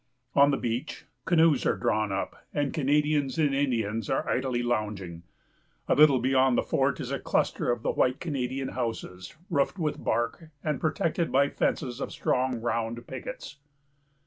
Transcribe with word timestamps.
On 0.33 0.49
the 0.49 0.57
beach, 0.57 1.05
canoes 1.25 1.63
are 1.63 1.77
drawn 1.77 2.11
up, 2.11 2.43
and 2.55 2.73
Canadians 2.73 3.37
and 3.37 3.53
Indians 3.53 4.09
are 4.09 4.27
idly 4.27 4.63
lounging. 4.63 5.21
A 5.87 5.93
little 5.93 6.17
beyond 6.17 6.57
the 6.57 6.63
fort 6.63 6.99
is 6.99 7.11
a 7.11 7.19
cluster 7.19 7.71
of 7.71 7.83
the 7.83 7.91
white 7.91 8.19
Canadian 8.19 8.69
houses, 8.69 9.35
roofed 9.51 9.77
with 9.77 10.03
bark, 10.03 10.45
and 10.63 10.81
protected 10.81 11.31
by 11.31 11.49
fences 11.49 12.01
of 12.01 12.11
strong 12.11 12.59
round 12.61 13.05
pickets. 13.05 13.57